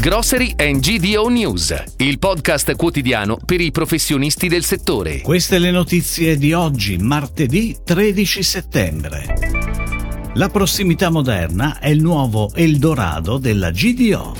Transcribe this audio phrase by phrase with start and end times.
[0.00, 5.22] Grocery and GDO News, il podcast quotidiano per i professionisti del settore.
[5.22, 10.30] Queste le notizie di oggi, martedì 13 settembre.
[10.34, 14.36] La prossimità moderna è il nuovo Eldorado della GDO.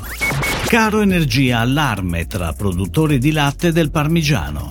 [0.67, 4.71] Caro energia allarme tra produttori di latte del parmigiano.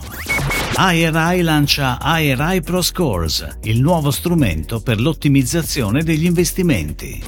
[0.77, 7.21] IRI lancia IRI Pro Scores, il nuovo strumento per l'ottimizzazione degli investimenti.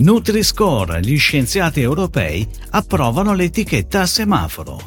[0.00, 4.80] Nutri-Score, gli scienziati europei approvano l'etichetta a semaforo.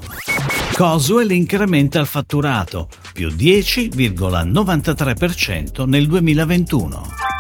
[0.74, 7.33] Coswell incrementa il fatturato, più 10,93% nel 2021.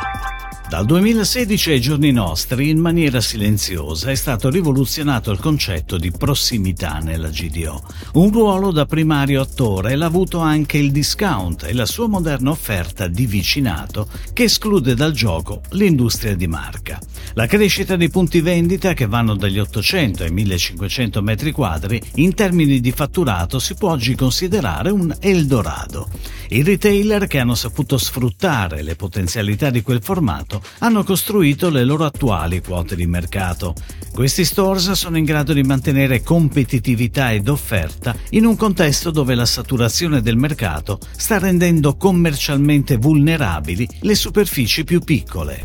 [0.70, 6.98] Dal 2016 ai giorni nostri, in maniera silenziosa, è stato rivoluzionato il concetto di prossimità
[6.98, 7.84] nella GDO.
[8.14, 13.08] Un ruolo da primario attore l'ha avuto anche il discount e la sua moderna offerta
[13.08, 17.00] di vicinato che esclude dal gioco l'industria di marca.
[17.34, 22.80] La crescita dei punti vendita, che vanno dagli 800 ai 1500 metri quadri, in termini
[22.80, 26.10] di fatturato si può oggi considerare un Eldorado.
[26.54, 32.06] I retailer che hanno saputo sfruttare le potenzialità di quel formato hanno costruito le loro
[32.06, 33.74] attuali quote di mercato.
[34.14, 39.48] Questi stores sono in grado di mantenere competitività ed offerta in un contesto dove la
[39.48, 45.60] saturazione del mercato sta rendendo commercialmente vulnerabili le superfici più piccole.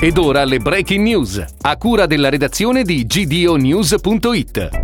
[0.00, 4.83] Ed ora le breaking news, a cura della redazione di gdonews.it.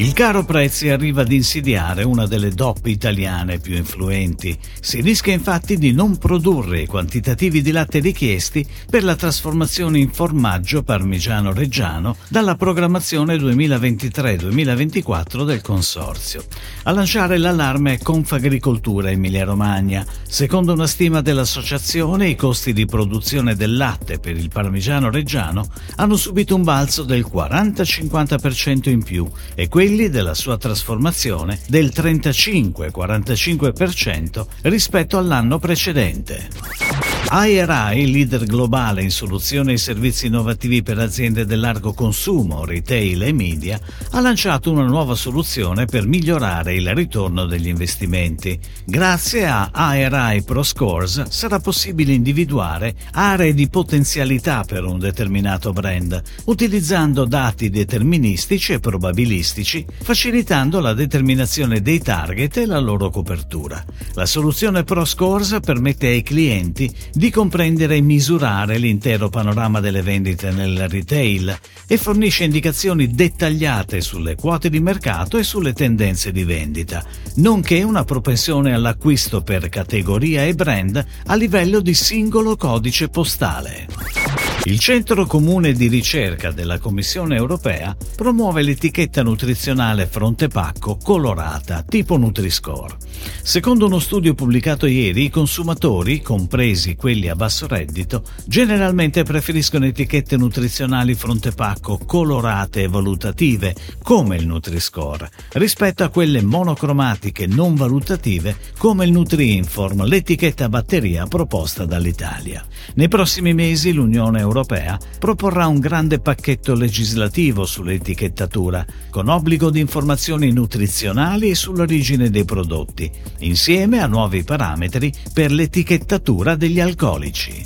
[0.00, 4.58] Il caro prezzi arriva ad insidiare una delle DOP italiane più influenti.
[4.80, 10.10] Si rischia infatti di non produrre i quantitativi di latte richiesti per la trasformazione in
[10.10, 16.44] formaggio parmigiano reggiano dalla programmazione 2023-2024 del consorzio.
[16.84, 20.06] A lanciare l'allarme è Confagricoltura Emilia Romagna.
[20.26, 26.16] Secondo una stima dell'associazione, i costi di produzione del latte per il parmigiano reggiano hanno
[26.16, 34.46] subito un balzo del 40-50% in più e quelli quelli della sua trasformazione del 35-45%
[34.62, 36.89] rispetto all'anno precedente.
[37.32, 43.32] IRI, leader globale in soluzioni e servizi innovativi per aziende del largo consumo, retail e
[43.32, 43.78] media,
[44.10, 48.58] ha lanciato una nuova soluzione per migliorare il ritorno degli investimenti.
[48.84, 56.20] Grazie a IRI Pro Scores sarà possibile individuare aree di potenzialità per un determinato brand,
[56.46, 63.84] utilizzando dati deterministici e probabilistici, facilitando la determinazione dei target e la loro copertura.
[64.14, 70.50] La soluzione Pro Scores permette ai clienti di comprendere e misurare l'intero panorama delle vendite
[70.50, 77.04] nel retail e fornisce indicazioni dettagliate sulle quote di mercato e sulle tendenze di vendita,
[77.36, 84.19] nonché una propensione all'acquisto per categoria e brand a livello di singolo codice postale.
[84.64, 92.18] Il Centro Comune di Ricerca della Commissione Europea promuove l'etichetta nutrizionale Fronte Pacco colorata tipo
[92.18, 92.96] Nutri-Score.
[93.42, 100.36] Secondo uno studio pubblicato ieri, i consumatori, compresi quelli a basso reddito, generalmente preferiscono etichette
[100.36, 108.56] nutrizionali Fronte Pacco colorate e valutative, come il Nutri-Score, rispetto a quelle monocromatiche non valutative,
[108.76, 112.62] come il Nutri-Inform, l'etichetta batteria proposta dall'Italia.
[112.96, 119.80] Nei prossimi mesi l'Unione Europea europea proporrà un grande pacchetto legislativo sull'etichettatura, con obbligo di
[119.80, 127.64] informazioni nutrizionali e sull'origine dei prodotti, insieme a nuovi parametri per l'etichettatura degli alcolici.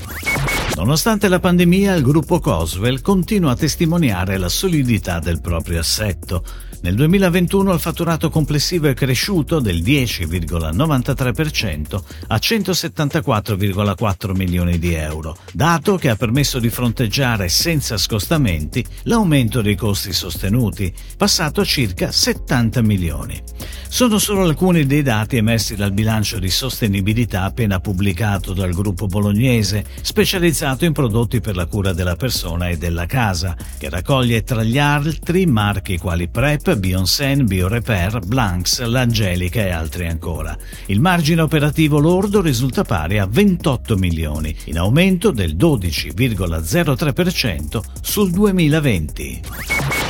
[0.76, 6.44] Nonostante la pandemia, il gruppo Coswell continua a testimoniare la solidità del proprio assetto.
[6.84, 15.96] Nel 2021 il fatturato complessivo è cresciuto del 10,93% a 174,4 milioni di euro, dato
[15.96, 22.82] che ha permesso di fronteggiare senza scostamenti l'aumento dei costi sostenuti, passato a circa 70
[22.82, 23.42] milioni.
[23.88, 29.86] Sono solo alcuni dei dati emersi dal bilancio di sostenibilità appena pubblicato dal gruppo bolognese,
[30.02, 34.78] specializzato in prodotti per la cura della persona e della casa, che raccoglie tra gli
[34.78, 40.56] altri marchi quali PrEP, Bionsen, BioRepair, Blanks, L'Angelica e altri ancora.
[40.86, 49.42] Il margine operativo lordo risulta pari a 28 milioni, in aumento del 12,03% sul 2020.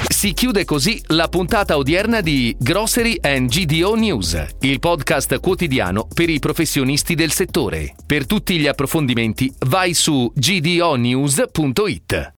[0.09, 6.31] Si chiude così la puntata odierna di Grocery and GDO News, il podcast quotidiano per
[6.31, 7.95] i professionisti del settore.
[8.07, 12.33] Per tutti gli approfondimenti vai su gdonews.it.